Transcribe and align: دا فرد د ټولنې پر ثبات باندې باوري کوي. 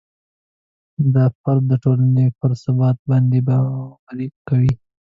دا 1.15 1.25
فرد 1.41 1.63
د 1.71 1.73
ټولنې 1.83 2.25
پر 2.39 2.51
ثبات 2.63 2.97
باندې 3.09 3.39
باوري 3.47 4.27
کوي. 4.47 4.73